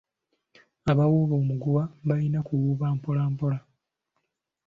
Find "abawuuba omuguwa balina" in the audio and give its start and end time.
0.91-2.39